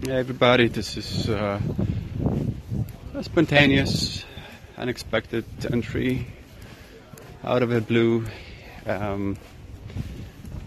Hey 0.00 0.12
everybody, 0.12 0.68
this 0.68 0.96
is 0.96 1.28
uh, 1.28 1.60
a 3.14 3.24
spontaneous, 3.24 4.24
unexpected 4.76 5.44
entry 5.72 6.28
out 7.42 7.64
of 7.64 7.70
the 7.70 7.80
blue. 7.80 8.24
Um, 8.86 9.36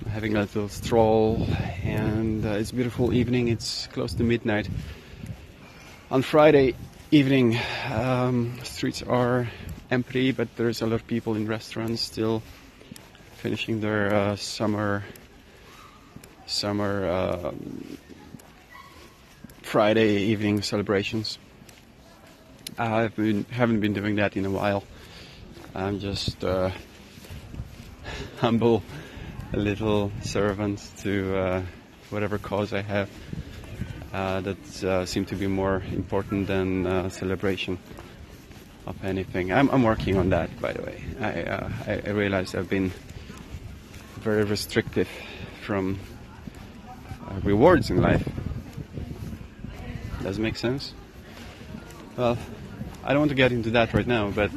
having 0.09 0.35
a 0.35 0.41
little 0.41 0.67
stroll, 0.67 1.47
and 1.81 2.45
uh, 2.45 2.49
it's 2.49 2.71
a 2.71 2.75
beautiful 2.75 3.13
evening. 3.13 3.47
It's 3.47 3.87
close 3.87 4.13
to 4.15 4.23
midnight. 4.25 4.67
On 6.11 6.21
Friday 6.23 6.75
evening, 7.09 7.57
um, 7.89 8.59
streets 8.63 9.01
are 9.01 9.49
empty, 9.89 10.33
but 10.33 10.53
there's 10.57 10.81
a 10.81 10.85
lot 10.85 10.95
of 10.95 11.07
people 11.07 11.35
in 11.35 11.47
restaurants 11.47 12.01
still 12.01 12.43
finishing 13.37 13.79
their 13.79 14.13
uh, 14.13 14.35
summer 14.35 15.05
summer 16.47 17.09
um, 17.09 17.97
Friday 19.71 20.23
evening 20.23 20.61
celebrations. 20.63 21.37
I've 22.77 23.15
been 23.15 23.45
haven't 23.45 23.79
been 23.79 23.93
doing 23.93 24.17
that 24.17 24.35
in 24.35 24.45
a 24.45 24.49
while. 24.49 24.83
I'm 25.73 26.01
just 26.01 26.43
uh, 26.43 26.71
humble, 28.39 28.83
little 29.53 30.11
servant 30.23 30.85
to 31.03 31.37
uh, 31.37 31.61
whatever 32.09 32.37
cause 32.37 32.73
I 32.73 32.81
have 32.81 33.09
uh, 34.11 34.41
that 34.41 34.83
uh, 34.83 35.05
seem 35.05 35.23
to 35.27 35.37
be 35.37 35.47
more 35.47 35.81
important 35.93 36.47
than 36.47 36.85
uh, 36.85 37.07
celebration 37.07 37.79
of 38.85 39.01
anything. 39.05 39.53
I'm, 39.53 39.69
I'm, 39.69 39.83
working 39.83 40.17
on 40.17 40.31
that, 40.31 40.49
by 40.59 40.73
the 40.73 40.81
way. 40.81 41.01
I, 41.21 41.43
uh, 41.43 41.69
I, 41.87 42.01
I 42.07 42.09
realize 42.09 42.55
I've 42.55 42.69
been 42.69 42.91
very 44.19 44.43
restrictive 44.43 45.07
from 45.61 45.97
uh, 47.25 47.39
rewards 47.45 47.89
in 47.89 48.01
life. 48.01 48.27
Does 50.23 50.37
it 50.37 50.41
make 50.41 50.55
sense? 50.55 50.93
Well, 52.15 52.37
I 53.03 53.13
don't 53.13 53.21
want 53.21 53.29
to 53.29 53.35
get 53.35 53.51
into 53.51 53.71
that 53.71 53.93
right 53.93 54.05
now, 54.05 54.29
but 54.29 54.51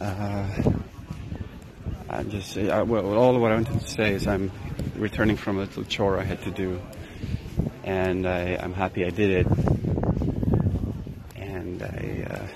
uh, 0.00 0.48
I'm 2.08 2.30
just 2.30 2.56
uh, 2.56 2.84
well, 2.86 3.14
all 3.14 3.38
what 3.40 3.50
I 3.50 3.56
wanted 3.56 3.80
to 3.80 3.88
say 3.88 4.12
is 4.12 4.28
I'm 4.28 4.52
returning 4.94 5.36
from 5.36 5.56
a 5.56 5.60
little 5.60 5.82
chore 5.84 6.20
I 6.20 6.22
had 6.22 6.40
to 6.42 6.52
do, 6.52 6.80
and 7.82 8.28
I, 8.28 8.40
am 8.62 8.72
happy 8.72 9.04
I 9.04 9.10
did 9.10 9.30
it. 9.30 9.46
And 11.34 11.82
I, 11.82 12.26
uh, 12.30 12.46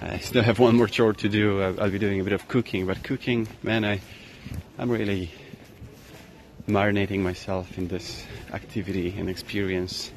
I 0.00 0.18
still 0.18 0.42
have 0.42 0.58
one 0.58 0.76
more 0.76 0.88
chore 0.88 1.12
to 1.12 1.28
do. 1.28 1.62
I'll 1.62 1.90
be 1.90 1.98
doing 1.98 2.20
a 2.20 2.24
bit 2.24 2.32
of 2.32 2.48
cooking, 2.48 2.86
but 2.86 3.02
cooking, 3.02 3.46
man, 3.62 3.84
I, 3.84 4.00
I'm 4.78 4.90
really 4.90 5.30
marinating 6.66 7.20
myself 7.20 7.76
in 7.76 7.88
this 7.88 8.24
activity 8.52 9.14
and 9.18 9.28
experience. 9.28 10.12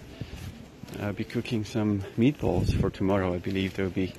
I'll 1.02 1.14
be 1.14 1.24
cooking 1.24 1.66
some 1.66 2.02
meatballs 2.18 2.74
for 2.80 2.90
tomorrow. 2.90 3.34
I 3.34 3.40
believe 3.40 3.76
they'll 3.76 3.90
be 3.90 4.14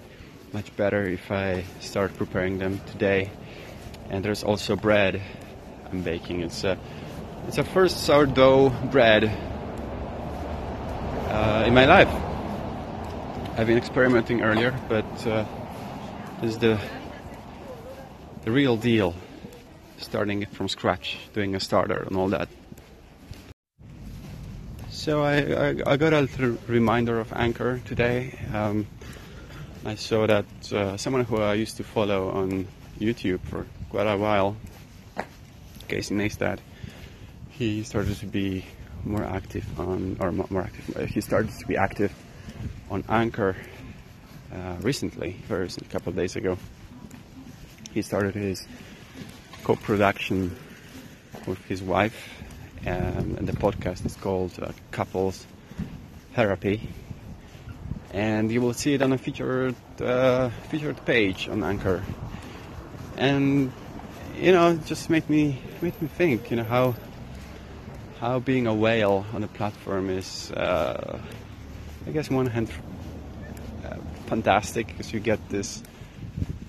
much 0.53 0.75
better 0.77 1.09
if 1.09 1.31
I 1.31 1.65
start 1.81 2.17
preparing 2.17 2.59
them 2.59 2.81
today. 2.87 3.31
And 4.11 4.25
there's 4.25 4.43
also 4.43 4.77
bread 4.77 5.23
I'm 5.91 6.03
baking. 6.03 6.41
It's 6.41 6.65
a 6.65 6.79
it's 7.47 7.59
a 7.59 7.65
first 7.65 8.05
sourdough 8.05 8.71
bread 8.91 9.25
uh, 11.29 11.65
in 11.67 11.75
my 11.75 11.87
life. 11.87 12.09
I've 13.57 13.69
been 13.69 13.79
experimenting 13.79 14.43
earlier, 14.43 14.75
but 14.89 15.27
uh, 15.27 15.45
this 16.41 16.51
is 16.51 16.59
the 16.59 16.81
the 18.43 18.51
real 18.51 18.77
deal 18.77 19.15
starting 19.99 20.43
it 20.43 20.51
from 20.51 20.69
scratch, 20.69 21.19
doing 21.33 21.55
a 21.55 21.61
starter 21.61 22.05
and 22.07 22.17
all 22.17 22.29
that. 22.29 22.49
So 24.91 25.23
I, 25.23 25.37
I, 25.37 25.93
I 25.93 25.97
got 25.97 26.13
a 26.13 26.23
little 26.23 26.59
reminder 26.67 27.21
of 27.21 27.33
Anchor 27.33 27.81
today. 27.85 28.39
Um, 28.53 28.87
I 29.85 29.95
saw 29.95 30.27
that 30.27 30.47
uh, 30.73 30.97
someone 30.97 31.25
who 31.25 31.37
I 31.37 31.55
used 31.55 31.77
to 31.77 31.85
follow 31.85 32.31
on 32.31 32.67
YouTube 32.99 33.41
for 33.41 33.67
quite 33.91 34.07
a 34.07 34.17
while, 34.17 34.57
Casey 35.87 36.15
Neistat, 36.15 36.59
he 37.51 37.85
started 37.85 38.17
to 38.17 38.27
be 38.27 38.65
more 39.05 39.23
active 39.23 39.65
on, 39.79 40.17
or 40.19 40.33
more 40.33 40.63
active, 40.63 40.97
uh, 40.97 41.07
he 41.07 41.21
started 41.21 41.53
to 41.59 41.67
be 41.67 41.77
active 41.77 42.13
on 42.91 43.05
Anchor 43.09 43.55
uh, 44.53 44.77
recently, 44.81 45.37
very 45.47 45.67
a 45.69 45.85
couple 45.85 46.11
of 46.11 46.17
days 46.17 46.35
ago. 46.35 46.59
He 47.93 48.03
started 48.03 48.35
his 48.35 48.67
co-production 49.67 50.55
with 51.45 51.59
his 51.65 51.83
wife, 51.83 52.15
um, 52.87 53.35
and 53.37 53.49
the 53.49 53.53
podcast 53.53 54.07
is 54.07 54.15
called 54.15 54.53
uh, 54.63 54.71
Couples 54.93 55.45
Therapy. 56.35 56.89
And 58.13 58.53
you 58.53 58.61
will 58.61 58.75
see 58.75 58.95
it 58.95 59.03
on 59.03 59.13
a 59.13 59.19
featured 59.19 59.75
uh, 60.01 60.51
featured 60.71 61.05
page 61.05 61.49
on 61.49 61.65
Anchor. 61.65 62.05
And 63.17 63.73
you 64.39 64.53
know, 64.53 64.77
just 64.87 65.11
made 65.11 65.29
me 65.29 65.59
made 65.83 66.01
me 66.01 66.07
think, 66.07 66.49
you 66.53 66.59
know, 66.59 66.65
how 66.77 66.95
how 68.21 68.39
being 68.39 68.69
a 68.69 68.75
whale 68.75 69.27
on 69.35 69.43
a 69.43 69.49
platform 69.49 70.11
is, 70.11 70.53
uh, 70.53 71.19
I 72.07 72.11
guess, 72.13 72.31
on 72.31 72.37
one 72.37 72.47
hand, 72.47 72.71
uh, 73.85 73.97
fantastic 74.27 74.87
because 74.87 75.13
you 75.13 75.19
get 75.19 75.41
this. 75.49 75.83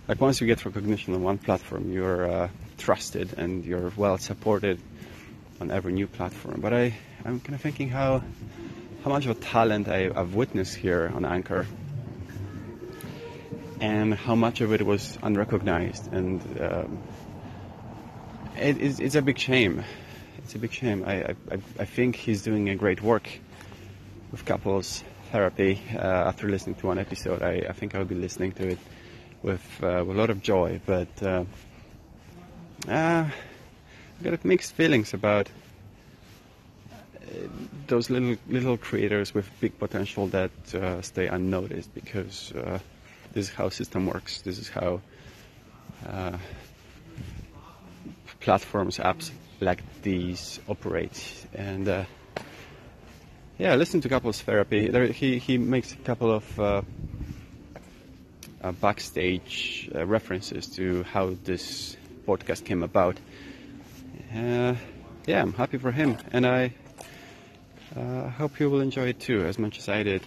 Like 0.07 0.19
once 0.19 0.41
you 0.41 0.47
get 0.47 0.65
recognition 0.65 1.13
on 1.13 1.21
one 1.21 1.37
platform, 1.37 1.91
you're 1.91 2.25
uh, 2.27 2.49
trusted 2.77 3.33
and 3.37 3.65
you're 3.65 3.91
well 3.95 4.17
supported 4.17 4.79
on 5.59 5.71
every 5.71 5.93
new 5.93 6.07
platform. 6.07 6.61
But 6.61 6.73
I, 6.73 6.93
I'm 7.25 7.39
kind 7.39 7.55
of 7.55 7.61
thinking 7.61 7.89
how 7.89 8.23
how 9.03 9.11
much 9.11 9.25
of 9.25 9.37
a 9.37 9.39
talent 9.39 9.87
I, 9.87 10.09
have 10.13 10.35
witnessed 10.35 10.75
here 10.75 11.11
on 11.13 11.23
Anchor, 11.23 11.65
and 13.79 14.13
how 14.13 14.35
much 14.35 14.61
of 14.61 14.73
it 14.73 14.81
was 14.85 15.17
unrecognized, 15.21 16.11
and 16.11 16.41
um, 16.59 16.99
it, 18.57 18.81
it's, 18.81 18.99
it's, 18.99 19.15
a 19.15 19.21
big 19.21 19.37
shame. 19.37 19.83
It's 20.39 20.55
a 20.55 20.59
big 20.59 20.73
shame. 20.73 21.03
I, 21.05 21.23
I, 21.23 21.35
I 21.79 21.85
think 21.85 22.15
he's 22.15 22.41
doing 22.41 22.69
a 22.69 22.75
great 22.75 23.01
work 23.01 23.29
with 24.31 24.45
couples 24.45 25.03
therapy. 25.31 25.81
Uh, 25.93 25.99
after 25.99 26.49
listening 26.49 26.75
to 26.75 26.87
one 26.87 26.99
episode, 26.99 27.41
I, 27.41 27.67
I 27.69 27.73
think 27.73 27.95
I'll 27.95 28.05
be 28.05 28.15
listening 28.15 28.51
to 28.53 28.67
it 28.69 28.79
with, 29.41 29.61
uh, 29.83 30.03
with 30.05 30.17
a 30.17 30.19
lot 30.19 30.29
of 30.29 30.41
joy. 30.41 30.81
But 30.85 31.23
uh, 31.23 31.45
uh, 32.87 33.25
I 34.19 34.23
got 34.23 34.43
mixed 34.45 34.73
feelings 34.73 35.13
about 35.13 35.49
uh, 37.21 37.47
those 37.87 38.09
little 38.09 38.35
little 38.47 38.77
creators 38.77 39.33
with 39.33 39.49
big 39.59 39.77
potential 39.77 40.27
that 40.27 40.51
uh, 40.73 41.01
stay 41.01 41.27
unnoticed 41.27 41.93
because 41.93 42.51
uh, 42.53 42.79
this 43.33 43.49
is 43.49 43.53
how 43.53 43.69
system 43.69 44.07
works. 44.07 44.41
This 44.41 44.57
is 44.57 44.69
how 44.69 45.01
uh, 46.07 46.37
platforms, 48.39 48.97
apps 48.97 49.31
like 49.59 49.83
these 50.01 50.59
operate. 50.67 51.45
And 51.53 51.87
uh, 51.87 52.05
yeah, 53.57 53.75
listen 53.75 54.01
to 54.01 54.09
couples 54.09 54.41
therapy. 54.41 54.87
There, 54.87 55.07
he 55.07 55.37
he 55.37 55.57
makes 55.57 55.91
a 55.91 55.97
couple 55.97 56.31
of 56.31 56.59
uh, 56.59 56.81
backstage 58.81 59.89
references 59.93 60.67
to 60.67 61.03
how 61.03 61.35
this 61.43 61.97
podcast 62.27 62.65
came 62.65 62.83
about. 62.83 63.17
Uh, 64.35 64.75
yeah, 65.25 65.41
I'm 65.41 65.53
happy 65.53 65.77
for 65.77 65.91
him, 65.91 66.17
and 66.31 66.45
I 66.45 66.73
uh, 67.95 68.29
hope 68.29 68.59
you 68.59 68.69
will 68.69 68.81
enjoy 68.81 69.07
it 69.07 69.19
too, 69.19 69.45
as 69.45 69.57
much 69.57 69.79
as 69.79 69.87
I 69.87 70.03
did. 70.03 70.21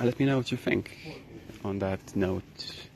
let 0.00 0.18
me 0.18 0.26
know 0.26 0.36
what 0.36 0.50
you 0.50 0.56
think 0.56 0.96
on 1.64 1.80
that 1.80 2.16
note. 2.16 2.88